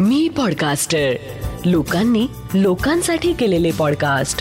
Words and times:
मी 0.00 0.28
podcaster 0.28 1.12
लोकांनी 1.64 2.26
लोकांसाठी 2.54 3.32
केलेले 3.32 3.70
पॉडकास्ट 3.70 4.38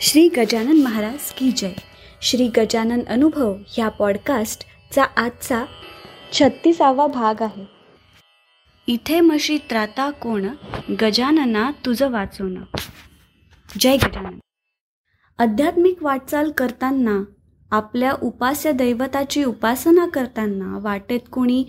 श्री 0.00 0.28
गजानन 0.28 0.82
महाराज 0.82 1.32
की 1.32 1.50
जय. 1.50 1.72
श्री 2.22 2.48
गजानन 2.56 3.00
अनुभव 3.08 3.54
ह्या 3.68 3.88
पॉडकास्टचा 3.88 5.04
आजचा 5.16 5.64
छत्तीसावा 6.32 7.06
भाग 7.06 7.42
आहे. 7.42 7.64
इथे 8.86 9.20
मशी 9.20 9.58
त्राता 9.58 10.10
कोण? 10.10 10.48
गजानना 11.00 11.70
तुझं 11.70 12.10
वाचवणं. 12.10 12.76
जय 13.78 13.96
गजानन. 13.96 14.38
आध्यात्मिक 15.40 16.02
वाटचाल 16.02 16.50
करताना 16.50 17.22
आपल्या 17.70 18.12
उपास्य 18.22 18.72
दैवताची 18.72 19.44
उपासना 19.44 20.06
करताना 20.06 20.78
वाटेत 20.82 21.20
कोणी 21.32 21.64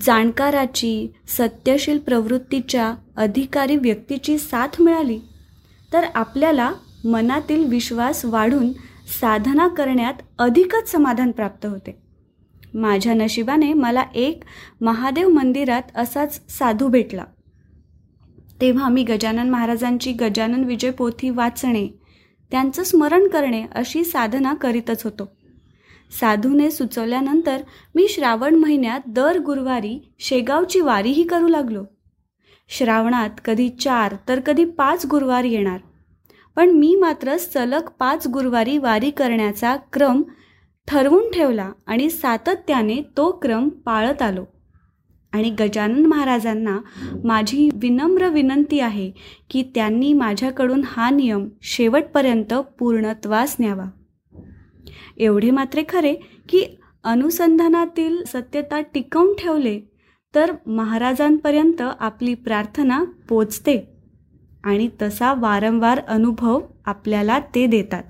जाणकाराची 0.00 1.12
सत्यशील 1.28 1.98
प्रवृत्तीच्या 1.98 2.94
अधिकारी 3.16 3.76
व्यक्तीची 3.76 4.38
साथ 4.38 4.80
मिळाली 4.80 5.18
तर 5.92 6.04
आपल्याला 6.14 6.72
मनातील 7.04 7.64
विश्वास 7.64 8.24
वाढून 8.24 8.72
साधना 9.20 9.68
करण्यात 9.68 10.14
अधिकच 10.38 10.92
समाधान 10.92 11.30
प्राप्त 11.30 11.66
होते. 11.66 12.02
माझ्या 12.74 13.14
नशिबाने 13.14 13.72
मला 13.72 14.04
एक 14.14 14.44
महादेव 14.80 15.28
मंदिरात 15.28 15.82
असाच 15.94 16.40
साधू 16.48 16.88
भेटला. 16.88 17.24
तेव्हा 18.60 18.88
मी 18.88 19.04
गजानन 19.04 19.50
महाराजांची 19.50 20.12
गजानन 20.12 20.64
विजय 20.64 20.90
पोथी 20.90 21.30
वाचणे 21.30 21.99
त्यांचं 22.50 22.82
स्मरण 22.82 23.28
करणे 23.28 23.64
अशी 23.72 24.04
साधना 24.04 24.54
करीतच 24.54 25.04
होतो. 25.04 25.32
साधूने 26.20 26.70
सुचवल्यानंतर 26.70 27.62
मी 27.94 28.08
श्रावण 28.08 28.54
महिन्यात 28.54 29.00
दर 29.06 29.38
गुरुवारी 29.38 30.12
शेगावची 30.18 30.80
वारीही 30.80 31.22
करू 31.22 31.48
लागलो. 31.48 31.84
श्रावणात 32.68 33.30
कधी 33.44 33.68
चार 33.68 34.14
तर 34.28 34.40
कधी 34.40 34.64
पाच 34.64 35.06
गुरुवार 35.06 35.44
येणार. 35.44 35.80
पण 36.56 36.70
मी 36.70 36.96
मात्र 36.96 37.36
सलग 37.36 37.88
पाच 37.98 38.26
गुरुवारी 38.26 38.78
वारी 38.78 39.10
करण्याचा 39.10 39.76
क्रम 39.92 40.22
ठरवून 40.88 41.30
ठेवला 41.30 41.72
आणि 41.86 42.10
सातत्याने 42.10 43.02
तो 43.16 43.30
क्रम 43.42 43.68
पाळत 43.68 44.22
आलो. 44.22 44.44
आणि 45.32 45.50
गजानन 45.50 46.06
महाराजांना 46.06 46.78
माझी 47.24 47.68
विनम्र 47.74 48.28
विनंती 48.28 48.80
आहे 48.80 49.10
की 49.50 49.62
त्यांनी 49.74 50.12
माझ्याकडून 50.12 50.82
हा 50.84 51.10
नियम 51.10 51.48
शेवटपर्यंत 51.62 52.54
पूर्णत्वास 52.78 53.56
न्यावा. 53.60 53.84
एवढे 55.16 55.50
मात्र 55.50 55.82
खरे 55.88 56.14
की 56.48 56.64
अनुसंधानातील 57.04 58.22
सत्यता 58.24 58.80
टिकवून 58.80 59.32
ठेवले 59.38 59.78
तर 60.34 60.52
महाराजांपर्यंत 60.66 61.82
आपली 62.00 62.34
प्रार्थना 62.34 63.04
पोचते 63.28 63.78
आणि 64.64 64.88
तसा 65.02 65.32
वारंवार 65.34 66.00
अनुभव 66.08 66.60
आपल्याला 66.86 67.38
ते 67.54 67.66
देतात. 67.66 68.02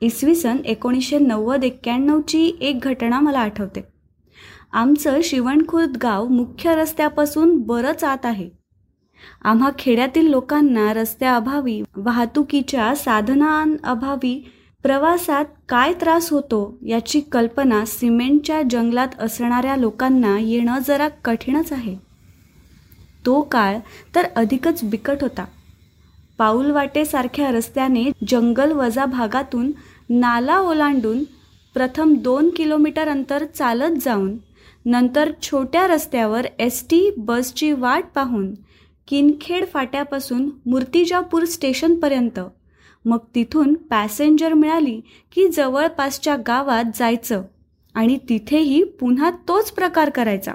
इसवी 0.00 0.34
सन 0.34 0.56
एकोणीसशे 0.64 1.18
नव्वद 1.18 1.64
एक्क्याण्णवची 1.64 2.58
एक 2.60 2.80
घटना 2.82 3.20
मला 3.20 3.38
आठवते. 3.38 3.93
आमचं 4.74 5.18
शिवणखुर्द 5.24 5.96
गाव 6.02 6.26
मुख्य 6.28 6.74
रस्त्यापासून 6.74 7.58
बरंच 7.58 8.04
आत 8.04 8.24
आहे. 8.24 8.48
आम्हा 9.44 9.70
खेड्यातील 9.78 10.26
लोकांना 10.26 10.92
रस्त्याअभावी 10.92 11.82
वाहतुकीच्या 11.96 12.94
साधनांअभावी 12.94 14.50
प्रवासात 14.82 15.44
काय 15.68 15.92
त्रास 15.92 16.30
होतो 16.30 16.78
याची 16.86 17.20
कल्पना 17.20 17.84
सिमेंटच्या 17.84 18.62
जंगलात 18.70 19.08
असणाऱ्या 19.18 19.76
लोकांना 19.76 20.38
येणं 20.38 20.78
जरा 20.86 21.08
कठीणच 21.08 21.72
आहे. 21.72 21.96
तो 23.26 23.40
काळ 23.42 23.76
तर 24.14 24.26
अधिकच 24.36 24.80
बिकट 24.84 25.16
होता. 25.20 25.44
पाऊलवाटेसारख्या 26.38 27.50
रस्त्याने 27.50 28.04
जंगल 28.28 28.72
वजा 28.72 29.04
भागातून 29.04 29.70
नाला 30.10 30.58
ओलांडून 30.58 31.24
प्रथम 31.74 32.14
दोन 32.14 32.50
किलोमीटर 32.56 33.08
अंतर 33.08 33.44
चालत 33.44 33.98
जाऊन 34.04 34.36
नंतर 34.84 35.30
छोट्या 35.42 35.86
रस्त्यावर 35.86 36.46
एस 36.58 36.84
टी 36.90 37.10
बसची 37.18 37.72
वाट 37.72 38.04
पाहून 38.14 38.54
किनखेड 39.08 39.66
फाट्यापासून 39.66 40.50
मूर्तिजापूर 40.66 41.44
स्टेशनपर्यंत. 41.44 42.40
मग 43.04 43.18
तिथून 43.34 43.74
पॅसेंजर 43.74 44.52
मिळाली 44.52 45.00
की 45.32 45.48
जवळपासच्या 45.48 46.36
गावात 46.36 46.84
जायचं 46.94 47.42
आणि 47.94 48.18
तिथेही 48.28 48.84
पुन्हा 48.84 49.30
तोच 49.30 49.70
प्रकार 49.70 50.10
करायचा. 50.10 50.52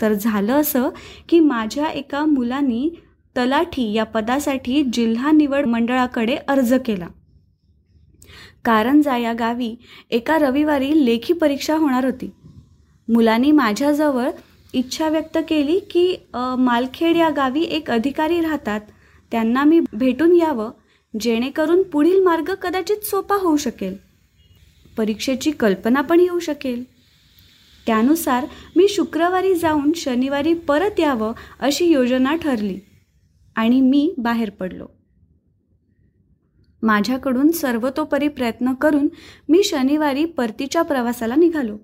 तर 0.00 0.12
झालं 0.12 0.52
असं 0.52 0.88
की 1.28 1.40
माझ्या 1.40 1.86
एका 1.86 2.24
मुलानी 2.24 2.90
तलाठी 3.36 3.92
या 3.92 4.04
पदासाठी 4.04 4.84
जिल्हा 4.92 5.30
निवड 5.30 5.66
मंडळाकडे 5.66 6.36
अर्ज 6.36 6.74
केला. 6.86 7.06
कारंजा 8.64 9.16
या 9.16 9.32
गावी 9.32 9.74
एका 10.10 10.38
रविवारी 10.38 11.06
लेखी 11.06 11.32
परीक्षा 11.32 11.76
होणार 11.76 12.04
होती. 12.04 12.30
मुलांनी 13.12 13.50
माझ्याजवळ 13.52 14.30
इच्छा 14.72 15.08
व्यक्त 15.08 15.38
केली 15.48 15.78
की 15.90 16.16
मालखेड 16.34 17.16
या 17.16 17.30
गावी 17.30 17.62
एक 17.62 17.90
अधिकारी 17.90 18.40
राहतात. 18.40 18.80
त्यांना 19.32 19.64
मी 19.64 19.80
भेटून 19.92 20.34
यावं 20.36 20.70
जेणेकरून 21.14 21.82
पुढील 21.82 22.22
मार्ग 22.22 22.54
कदाचित 22.54 23.04
सोपा 23.04 23.36
होऊ 23.36 23.56
शकेल. 23.56 23.96
परीक्षेची 24.96 25.50
कल्पना 25.50 26.00
पण 26.00 26.20
येऊ 26.20 26.38
शकेल. 26.38 26.82
त्यानुसार 27.86 28.46
मी 28.76 28.86
शुक्रवारी 28.88 29.54
जाऊन 29.54 29.92
शनिवारी 29.96 30.54
परत 30.68 31.00
यावं 31.00 31.32
अशी 31.60 31.86
योजना 31.86 32.34
ठरली 32.36 32.78
आणि 33.56 33.80
मी 33.80 34.14
बाहेर 34.18 34.50
पडलो. 34.50 34.86
माझ्याकडून 36.82 37.50
सर्वतोपरी 37.50 38.28
प्रयत्न 38.28 38.72
करून 38.74 39.08
मी 39.48 39.62
शनिवारी 39.64 40.24
परतीच्या 40.26 40.82
प्रवासाला 40.82 41.34
निघालो. 41.34 41.76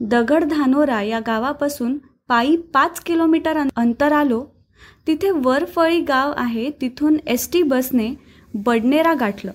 दगडधानोरा 0.00 1.02
या 1.02 1.20
गावापासून 1.20 1.98
पायी 2.28 2.56
पाच 2.56 3.00
किलोमीटर 3.00 3.56
अंतर 3.76 4.12
आलो. 4.12 4.46
तिथे 5.06 5.30
वरफळी 5.30 6.00
गाव 6.00 6.32
आहे 6.36 6.70
तिथून 6.70 7.16
एस 7.26 7.52
टी 7.52 7.62
बसने 7.62 8.14
बडनेरा 8.54 9.14
गाठलं. 9.14 9.52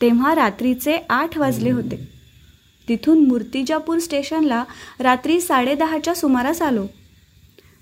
तेव्हा 0.00 0.34
रात्रीचे 0.34 1.06
आठ 1.10 1.38
वाजले 1.38 1.70
होते. 1.70 2.08
तिथून 2.88 3.28
मूर्तिजापूर 3.28 3.98
स्टेशनला 3.98 4.64
रात्री 5.00 5.40
साडेदहाच्या 5.40 6.14
सुमारास 6.14 6.62
आलो. 6.62 6.86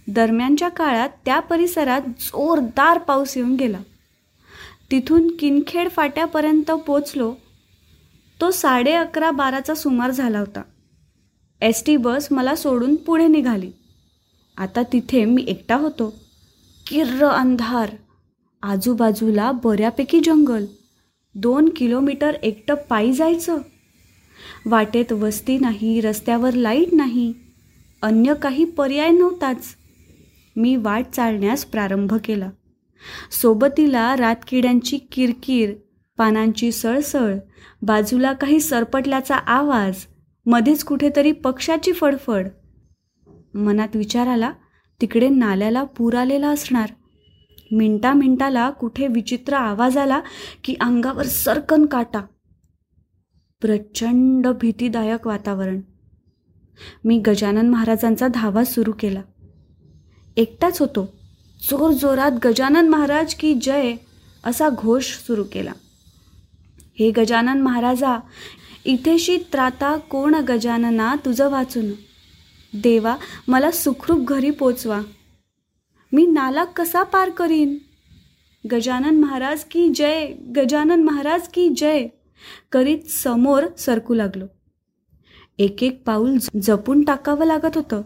दरम्यानच्या 0.09 0.69
काळात 0.69 1.09
त्या 1.25 1.41
परिसरात 1.41 2.01
जोरदार 2.01 2.99
पाऊस 2.99 3.37
येऊन 3.37 3.55
गेला. 3.55 3.79
तिथून 4.91 5.37
किनखेड 5.37 5.91
फाट्यापर्यंत 5.91 6.71
पोचलो. 6.71 7.35
तो 8.41 8.51
साडे 8.51 8.93
अकरा 8.93 9.31
बाराचा 9.31 9.75
सुमार 9.75 10.11
झाला 10.11 10.39
होता. 10.39 10.63
एस 11.61 11.85
टी 11.87 11.97
बस 11.97 12.29
मला 12.31 12.55
सोडून 12.55 12.97
पुढे 12.97 13.27
निघाली. 13.27 13.71
आता 14.57 14.83
तिथे 14.83 15.25
मी 15.25 15.45
एकटा 15.49 15.77
होतो. 15.77 16.15
किर्र 16.87 17.27
अंधार. 17.27 17.91
आजूबाजूला 18.63 19.53
बऱ्यापैकी 19.53 20.21
जंगल. 20.21 20.65
दोन 21.35 21.69
किलोमीटर 21.77 22.35
एकटं 22.35 22.75
पायी 22.75 23.13
जायचं. 23.13 23.59
वाटेत 24.67 25.13
वस्ती 25.13 25.59
नाही 25.59 26.01
रस्त्यावर 26.01 26.55
लाइट 26.55 26.89
नाही. 26.93 27.35
अन्य 28.03 28.35
काही 28.35 28.65
पर्याय 28.65 29.11
नव्हताच. 29.11 29.65
मी 30.57 30.77
वाट 30.77 31.07
चालण्यास 31.13 31.65
प्रारंभ 31.65 32.15
केला. 32.15 32.51
सोबतीला 33.43 34.17
रातकिड्यांची 34.17 34.99
किरकिर 34.99 35.75
पानांची 36.19 36.73
सळसळ 36.73 37.37
बाजूला 37.83 38.33
काही 38.33 38.61
सरपटल्याचा 38.61 39.37
आवाज 39.37 39.95
मध्येच 40.49 40.85
कुठेतरी 40.85 41.33
पक्षाची 41.33 41.93
फडफड. 41.93 42.49
मनात 43.55 43.89
विचार 43.95 44.27
आला 44.27 44.53
तिकडे 45.01 45.29
नाल्याला 45.29 45.85
पूर 45.85 46.15
आलेला 46.15 46.49
असणार. 46.49 46.89
मिनटा 47.73 48.13
मिनटाला 48.13 48.71
कुठे 48.71 49.07
विचित्र 49.07 49.55
आवाज 49.55 49.99
आला 49.99 50.21
की 50.65 50.75
अंगावर 50.81 51.27
सरकन 51.27 51.87
काटा. 51.87 52.21
प्रचंड 53.61 54.47
भीतीदायक 54.47 55.27
वातावरण. 55.27 55.81
मी 57.05 57.19
गजानन 57.19 57.69
महाराजांचा 57.69 58.29
धावा 58.29 58.65
सुरू 58.65 58.93
केला. 58.93 59.23
एकटाच 60.37 60.81
होतो. 60.81 61.19
जोर 61.63 61.93
जोरात 61.93 62.33
गजानन 62.45 62.89
महाराज 62.89 63.35
की 63.35 63.55
जय 63.55 63.95
असा 64.45 64.69
घोष 64.69 65.05
सुरू 65.05 65.45
केला. 65.53 65.73
हे 66.99 67.11
गजानन 67.11 67.61
महाराजा 67.61 68.21
इथेशी 68.89 69.37
त्राता 69.37 69.97
कोण 69.97 70.35
गजानना 70.35 71.17
तुझं 71.25 71.51
वाचून. 71.51 71.87
देवा 72.75 73.17
मला 73.49 73.71
सुखरूप 73.71 74.29
घरी 74.29 74.51
पोचवा. 74.51 75.01
मी 76.13 76.27
नाला 76.27 76.65
कसा 76.65 77.03
पार 77.03 77.31
करीन? 77.31 77.79
गजानन 78.73 79.21
महाराज 79.21 79.65
की 79.65 79.89
जय 79.89 80.27
गजानन 80.57 81.03
महाराज 81.03 81.49
की 81.49 81.69
जय. 81.69 82.07
करीत 82.73 82.99
समोर 83.25 83.67
सरकू 83.79 84.15
लागलो. 84.15 84.45
एक 85.59 85.83
एक 85.83 86.03
पाऊल 86.07 86.39
जपून 86.63 87.03
टाकावं 87.03 87.47
लागत 87.47 87.77
होतं. 87.77 88.03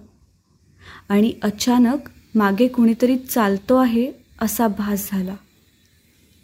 आणि 1.09 1.33
अचानक 1.43 1.99
मागे 2.35 2.69
कुणीतरी 2.69 3.17
चालतो 3.17 3.77
आहे 3.77 4.13
असा 4.41 4.69
भास 4.69 5.09
झाला. 5.13 5.35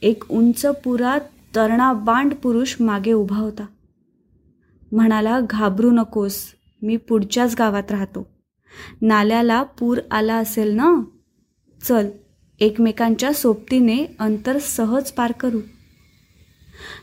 एक 0.02 0.24
उंच 0.30 0.66
पुरा 0.66 1.18
तरणा 1.56 1.92
बांड 1.92 2.34
पुरुष 2.34 2.76
मागे 2.80 3.12
उभा 3.12 3.36
होता. 3.36 3.66
म्हणाला 4.92 5.40
घाबरू 5.40 5.90
नकोस 5.90 6.44
मी 6.82 6.96
पुढच्याच 6.96 7.54
गावात 7.58 7.90
राहतो. 7.90 8.26
नाल्याला 9.02 9.62
पूर 9.62 9.98
आला 10.10 10.34
असेल 10.34 10.70
ना? 10.70 11.02
चल 11.82 12.08
एकमेकांच्या 12.60 13.32
सोबतीने 13.32 14.04
अंतर 14.18 14.58
सहज 14.58 15.10
पार 15.10 15.32
करू. 15.32 15.60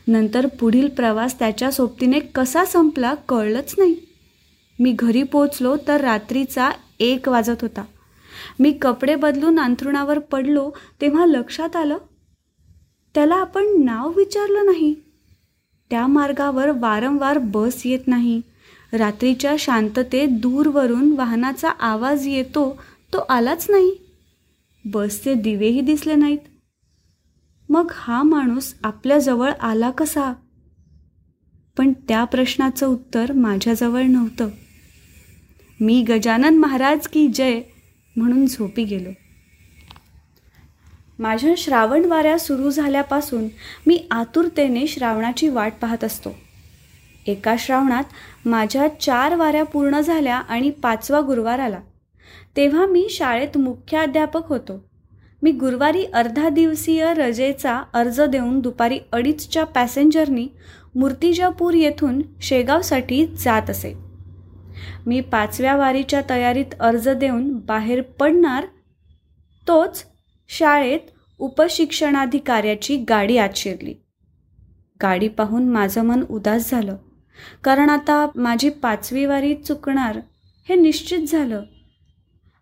नंतर 0.08 0.46
पुढील 0.46 0.88
प्रवास 0.88 1.38
त्याच्या 1.38 1.70
सोबतीने 1.70 2.20
कसा 2.20 2.64
संपला 2.64 3.14
कळलंच 3.14 3.74
नाही. 3.78 3.96
मी 4.80 4.94
घरी 4.98 5.22
पोचलो 5.22 5.76
तर 5.88 6.00
रात्रीचा 6.00 6.70
एक 7.00 7.28
वाजत 7.28 7.62
होता. 7.62 7.84
मी 8.60 8.72
कपडे 8.72 9.14
बदलून 9.14 9.60
अंथरुणावर 9.60 10.18
पडलो 10.18 10.70
तेव्हा 11.00 11.26
लक्षात 11.26 11.76
आलं 11.76 11.96
त्याला 13.14 13.34
आपण 13.34 13.64
नाव 13.84 14.12
विचारलं 14.16 14.64
नाही. 14.64 14.94
त्या 15.90 16.06
मार्गावर 16.06 16.70
वारंवार 16.70 17.38
बस 17.38 17.82
येत 17.84 17.98
नाही. 18.06 18.40
रात्रीच्या 18.92 19.56
शांततेत 19.58 20.28
दूरवरून 20.28 21.12
वाहनाचा 21.12 21.70
आवाज 21.70 22.26
येतो 22.26 22.82
तो 23.12 23.18
आलाच 23.18 23.66
नाही. 23.70 23.92
बसचे 24.84 25.34
दिवेही 25.34 25.80
दिसले 25.80 26.14
नाहीत. 26.14 26.38
मग 27.68 27.90
हा 27.94 28.22
माणूस 28.22 28.74
आपल्याजवळ 28.84 29.50
आला 29.60 29.90
कसा? 29.90 30.32
पण 31.78 31.92
त्या 31.92 32.24
प्रश्नाचं 32.24 32.86
उत्तर 32.86 33.32
माझ्याजवळ 33.32 34.02
नव्हतं. 34.02 34.48
मी 35.80 36.02
गजानन 36.02 36.58
महाराज 36.58 37.08
की 37.08 37.28
जय 37.28 37.60
म्हणून 38.16 38.46
झोपी 38.46 38.84
गेलो. 38.84 39.10
माझ्या 41.18 41.54
श्रावण 41.58 42.04
वाऱ्या 42.04 42.38
सुरू 42.38 42.70
झाल्यापासून 42.70 43.48
मी 43.86 44.06
आतुरतेने 44.10 44.86
श्रावणाची 44.86 45.48
वाट 45.48 45.72
पाहत 45.82 46.04
असतो. 46.04 46.34
एका 47.26 47.54
श्रावणात 47.58 48.04
माझ्या 48.44 48.88
चार 49.00 49.34
वाऱ्या 49.34 49.62
पूर्ण 49.64 50.00
झाल्या 50.00 50.36
आणि 50.36 50.70
पाचवा 50.70 51.20
गुरुवार 51.20 51.58
आला. 51.58 51.78
तेव्हा 52.56 52.86
मी 52.86 53.06
शाळेत 53.10 53.58
मुख्याध्यापक 53.58 54.48
होतो. 54.48 54.84
मी 55.42 55.52
गुरुवारी 55.52 56.04
अर्धा 56.04 56.48
दिवसीय 56.48 57.14
रजेचा 57.14 57.82
अर्ज 57.94 58.20
देऊन 58.20 58.60
दुपारी 58.60 58.98
अडीचच्या 59.12 59.64
पॅसेंजरनी 59.64 60.48
मूर्तिजापूर 60.94 61.74
येथून 61.74 62.22
शेगावसाठी 62.40 63.26
जात 63.26 63.70
असे. 63.70 63.94
मी 65.06 65.20
पाचव्या 65.20 65.76
वारीच्या 65.76 66.20
तयारीत 66.30 66.74
अर्ज 66.80 67.08
देऊन 67.08 67.52
बाहेर 67.58 68.02
पडणार 68.02 68.66
तोच 69.68 70.04
शाळेत 70.48 71.00
उपशिक्षणाधिकाऱ्याची 71.38 72.96
गाडी 73.08 73.38
आत 73.38 73.56
शिरली 73.56 73.94
गाडी 75.02 75.28
पाहून 75.28 75.68
माझं 75.68 76.02
मन 76.02 76.24
उदास 76.30 76.70
झालं. 76.70 76.96
कारण 77.64 77.90
आता 77.90 78.26
माझी 78.34 78.68
पाचवी 78.70 79.24
वारी 79.26 79.54
चुकणार 79.54 80.20
हे 80.68 80.74
निश्चित 80.74 81.28
झालं 81.28 81.62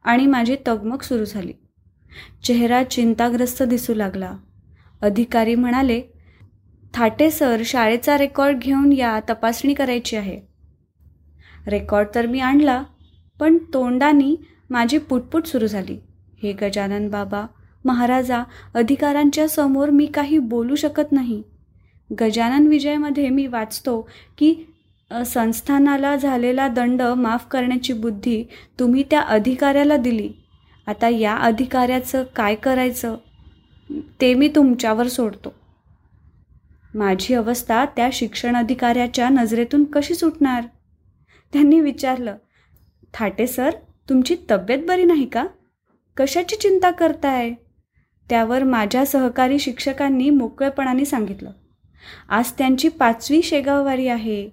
आणि 0.05 0.27
माझी 0.27 0.57
तगमग 0.67 1.03
सुरू 1.03 1.25
झाली. 1.25 1.53
चेहरा 2.45 2.83
चिंताग्रस्त 2.83 3.63
दिसू 3.63 3.95
लागला. 3.95 4.33
अधिकारी 5.03 5.55
म्हणाले 5.55 6.01
थाटे 6.95 7.31
सर 7.31 7.63
शाळेचा 7.65 8.19
रेकॉर्ड 8.19 8.59
घेऊन 8.59 8.93
या 8.93 9.19
तपासणी 9.31 9.75
करायची 9.75 10.17
आहे. 10.17 10.41
रेकॉर्ड 11.67 12.09
तर 12.15 12.27
मी 12.27 12.41
आणला 12.41 12.83
पण 13.41 13.59
तोंडानी 13.75 14.37
माझी 14.71 14.99
पुटपुट 14.99 15.47
सुरू 15.47 15.67
झाली. 15.67 15.99
हे 16.43 16.53
गजानन 16.53 17.09
बाबा 17.09 17.47
महाराजा 17.85 18.43
अधिकारांच्या 18.75 19.49
समोर 19.49 19.91
मी 19.91 20.07
काही 20.07 20.39
बोलू 20.39 20.75
शकत 20.75 21.13
नाही. 21.13 21.43
गजानन 22.11 22.67
विजयमध्ये 22.67 23.29
मी 23.29 23.47
वाचतो 23.47 24.01
की 24.39 24.55
संस्थानाला 25.27 26.15
झालेला 26.17 26.69
दंड 26.69 27.03
माफ 27.03 27.47
करण्याची 27.51 27.93
बुद्धी 27.93 28.43
तुम्ही 28.79 29.03
त्या 29.11 29.21
अधिकाऱ्याला 29.21 29.97
दिली. 29.97 30.31
आता 30.87 31.09
या 31.09 31.35
अधिकाऱ्याचं 31.35 32.23
काय 32.37 32.55
करायचं? 32.55 33.17
ते 34.21 34.33
मी 34.35 34.49
तुमच्यावर 34.49 35.07
सोडतो. 35.07 35.53
माझी 36.95 37.35
अवस्था 37.35 37.85
त्या 37.85 38.09
शिक्षण 38.13 38.57
अधिकाऱ्याच्या 38.57 39.29
नजरेतून 39.29 39.85
कशी 39.85 40.15
सुटणार? 40.15 40.65
त्यांनी 41.53 41.81
विचारलं 41.81 42.37
थाटे 43.15 43.47
सर 43.47 43.71
तुमची 44.09 44.37
तब्येत 44.51 44.87
बरी 44.89 45.05
नाही 45.05 45.27
का? 45.27 45.45
कशाची 46.17 46.57
चिंता 46.57 46.91
करताय? 46.91 47.53
त्यावर 48.31 48.63
माझ्या 48.63 49.07
सहकारी 49.07 49.59
शिक्षकांनी 49.59 50.31
मोकळेपणाने 50.31 51.05
सांगितलं. 51.05 51.51
आज 52.29 52.53
त्यांची 52.53 52.89
पाचवी 52.89 53.43
शेगाववारी 53.43 54.09
आहे. 54.09 54.51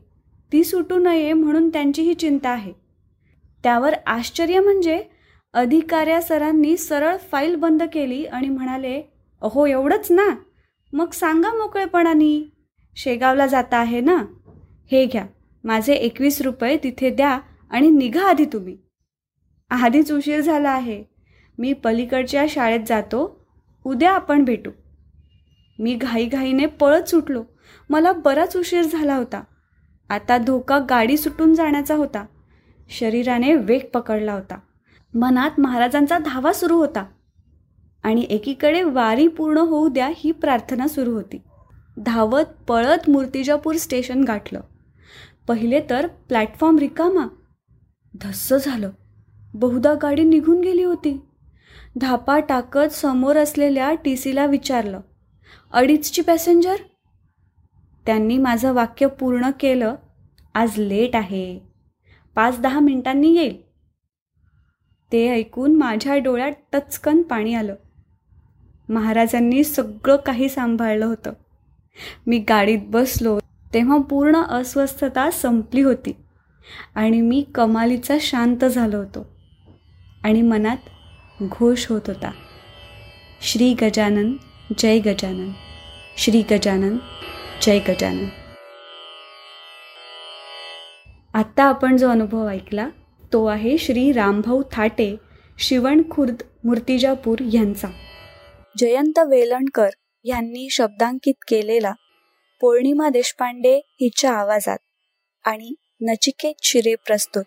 ती 0.51 0.63
सुटू 0.63 0.99
नये 0.99 1.33
म्हणून 1.33 1.69
त्यांची 1.69 2.01
ही 2.01 2.13
चिंता 2.13 2.49
आहे. 2.49 2.73
त्यावर 3.63 3.93
आश्चर्य 4.05 4.59
म्हणजे 4.59 5.03
अधिकाऱ्या 5.53 6.21
सरांनी 6.21 6.77
सरळ 6.77 7.17
फाईल 7.31 7.55
बंद 7.55 7.83
केली 7.93 8.25
आणि 8.25 8.49
म्हणाले 8.49 9.01
अहो 9.41 9.65
एवढंच 9.65 10.11
ना. 10.11 10.35
मग 10.93 11.11
सांगा 11.11 11.49
मोकळेपणाने. 11.49 12.51
शेगावला 12.95 13.47
जाता 13.47 13.77
आहे 13.77 14.01
ना? 14.01 14.23
हे 14.91 15.05
घ्या. 15.05 15.25
माझे 15.63 15.93
एकवीस 15.93 16.41
रुपये 16.41 16.77
तिथे 16.77 17.09
द्या 17.09 17.39
आणि 17.71 17.89
निघा 17.89 18.29
आधी 18.29 18.45
तुम्ही. 18.45 18.77
आधीच 19.69 20.11
उशीर 20.11 20.39
झाला 20.39 20.69
आहे. 20.69 21.03
मी 21.57 21.73
पलीकडच्या 21.73 22.45
शाळेत 22.49 22.79
जातो. 22.87 23.40
उद्या 23.83 24.11
आपण 24.11 24.43
भेटू. 24.43 24.71
मी 25.79 25.95
घाईघाईने 25.95 26.65
पळत 26.65 27.03
सुटलो. 27.03 27.43
मला 27.89 28.11
बराच 28.11 28.57
उशीर 28.57 28.81
झाला 28.81 29.15
होता. 29.15 29.43
आता 30.09 30.37
धोका 30.37 30.79
गाडी 30.79 31.17
सुटून 31.17 31.55
जाण्याचा 31.55 31.95
होता. 31.95 32.25
शरीराने 32.89 33.55
वेग 33.55 33.81
पकडला 33.93 34.33
होता. 34.33 34.59
मनात 35.15 35.59
महाराजांचा 35.59 36.17
धावा 36.17 36.53
सुरू 36.53 36.77
होता. 36.77 37.05
आणि 38.03 38.27
एकीकडे 38.29 38.83
वारी 38.83 39.27
पूर्ण 39.27 39.57
होऊ 39.57 39.87
द्या 39.87 40.09
ही 40.15 40.31
प्रार्थना 40.31 40.87
सुरू 40.87 41.11
होती. 41.11 41.41
धावत 41.97 42.45
पळत 42.67 43.09
मूर्तिजापूर 43.09 43.75
स्टेशन 43.75 44.23
गाठलं. 44.23 44.61
पहिले 45.47 45.81
तर 45.89 46.07
प्लॅटफॉर्म 46.07 46.77
रिकामा. 46.77 47.27
धस्स 48.21 48.53
झालं. 48.65 48.89
बहुधा 49.53 49.93
गाडी 49.93 50.23
निघून 50.23 50.61
गेली 50.61 50.83
होती. 50.83 51.21
धापा 51.99 52.39
टाकत 52.39 52.91
समोर 52.91 53.37
असलेल्या 53.37 53.93
टी 53.93 54.17
सीला 54.17 54.45
विचारलं 54.45 54.99
अडीचची 55.71 56.21
पॅसेंजर? 56.21 56.75
त्यांनी 58.05 58.37
माझं 58.37 58.73
वाक्य 58.73 59.07
पूर्ण 59.07 59.49
केलं 59.59 59.95
आज 60.53 60.77
लेट 60.77 61.15
आहे. 61.15 61.59
पाच 62.35 62.59
दहा 62.59 62.79
मिनिटांनी 62.79 63.35
येईल. 63.35 63.61
ते 65.11 65.29
ऐकून 65.29 65.75
माझ्या 65.75 66.17
डोळ्यात 66.17 66.51
टचकन 66.73 67.21
पाणी 67.21 67.53
आलं. 67.53 67.75
महाराजांनी 68.89 69.63
सगळं 69.63 70.15
काही 70.15 70.49
सांभाळलं 70.49 71.05
होतं. 71.05 71.33
मी 72.27 72.39
गाडीत 72.39 72.79
बसलो 72.87 73.39
तेव्हा 73.73 73.97
पूर्ण 73.97 74.35
अस्वस्थता 74.35 75.31
संपली 75.31 75.81
होती 75.81 76.15
आणि 76.95 77.21
मी 77.21 77.45
कमालीचा 77.55 78.17
शांत 78.21 78.65
झालो 78.65 78.97
होतो. 78.97 79.27
आणि 80.23 80.41
मनात 80.41 80.77
घोष 81.41 81.87
होत 81.87 82.01
होता. 82.07 82.31
श्री 83.41 83.73
गजानन 83.73 84.33
जय 84.77 84.99
गजानन. 84.99 85.51
श्री 86.17 86.41
गजानन 86.51 86.97
जय 87.61 87.79
गजानन. 87.79 88.25
आत्ता 91.33 91.63
आपण 91.63 91.97
जो 91.97 92.09
अनुभव 92.09 92.49
ऐकला 92.49 92.89
तो 93.33 93.45
आहे 93.45 93.77
श्री 93.77 94.11
रामभाऊ 94.11 94.63
थाटे 94.71 95.15
शिवण 95.59 96.01
खुर्द 96.11 96.35
मूर्तिजापूर 96.63 97.39
यांचा. 97.53 97.87
जयंत 98.77 99.19
वेलणकर 99.19 99.89
यांनी 100.23 100.69
शब्दांकित 100.69 101.33
केलेला 101.47 101.93
पौर्णिमा 102.61 103.09
देशपांडे 103.09 103.75
हिच्या 103.75 104.33
आवाजात 104.33 104.77
आणि 105.45 105.73
नचिकेत 106.01 106.53
शिरे 106.63 106.95
प्रस्तुत. 106.95 107.43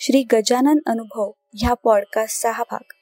श्री 0.00 0.22
गजानन 0.32 0.78
अनुभव 0.86 1.30
ह्या 1.58 1.74
पॉडकास्टचा 1.74 2.50
हा 2.50 2.64
भाग. 2.70 3.01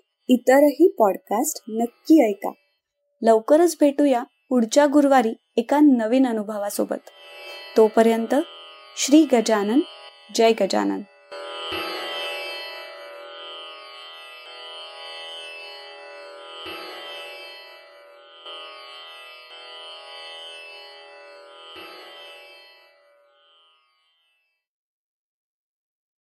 इतरही 0.33 0.95
पॉडकास्ट 0.99 1.63
नक्की 1.69 2.29
ऐका. 2.29 2.51
लवकरच 3.21 3.77
भेटूया 3.79 4.23
पुढच्या 4.49 4.85
गुरुवारी 4.85 5.33
एका 5.55 5.79
नवीन 5.79 6.27
अनुभवासोबत. 6.27 7.09
तोपर्यंत 7.77 8.35
श्री 8.97 9.25
गजानन 9.33 9.79
जय 10.35 10.53
गजानन. 10.61 11.01